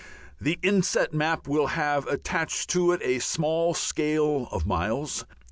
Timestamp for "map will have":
1.13-2.07